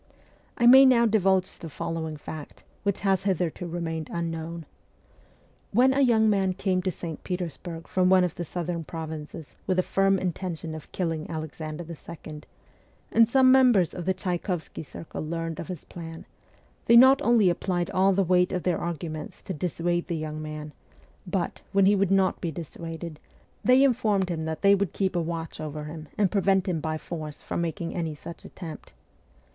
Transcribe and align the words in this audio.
I 0.57 0.65
may 0.65 0.83
now 0.83 1.05
divulge 1.05 1.59
the 1.59 1.69
following 1.69 2.17
fact, 2.17 2.63
which 2.81 3.01
has 3.01 3.21
hitherto 3.25 3.67
remained 3.67 4.09
unknown. 4.11 4.65
When 5.73 5.93
a 5.93 6.01
young 6.01 6.27
man 6.27 6.53
came 6.53 6.81
to 6.81 6.89
St. 6.89 7.23
Petersburg 7.23 7.87
from 7.87 8.09
one 8.09 8.23
of 8.23 8.33
the 8.33 8.43
southern 8.43 8.83
provinces 8.83 9.55
with 9.67 9.77
the 9.77 9.83
firm 9.83 10.17
intention 10.17 10.73
of 10.73 10.91
killing 10.91 11.29
Alexander 11.29 11.85
II., 11.87 12.41
and 13.11 13.29
some 13.29 13.51
members 13.51 13.93
of 13.93 14.05
the 14.05 14.13
Tchaykovsky 14.15 14.81
circle 14.83 15.21
learned 15.23 15.59
of 15.59 15.67
his 15.67 15.85
plan, 15.85 16.25
they 16.87 16.97
not 16.97 17.21
only 17.21 17.51
applied 17.51 17.91
all 17.91 18.11
the 18.11 18.23
weight 18.23 18.51
of 18.51 18.63
their 18.63 18.79
arguments 18.79 19.43
to 19.43 19.53
dissuade 19.53 20.07
the 20.07 20.17
young 20.17 20.41
man, 20.41 20.73
but, 21.27 21.61
when 21.73 21.85
he 21.85 21.95
would 21.95 22.09
not 22.09 22.41
be 22.41 22.51
dissuaded, 22.51 23.19
they 23.63 23.83
informed 23.83 24.29
him 24.29 24.45
that 24.45 24.63
they 24.63 24.73
would 24.73 24.93
keep 24.93 25.15
a 25.15 25.21
watch 25.21 25.59
over 25.61 25.83
him 25.83 26.07
and 26.17 26.31
pre 26.31 26.41
vent 26.41 26.67
him 26.67 26.79
by 26.79 26.97
force 26.97 27.43
from 27.43 27.61
making 27.61 27.93
any 27.93 28.15
such 28.15 28.43
attempt. 28.43 28.93